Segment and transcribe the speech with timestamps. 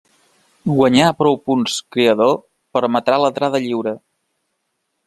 [0.69, 2.35] Guanyar prou Punts Creador
[2.79, 3.97] permetrà l'entrada lliure.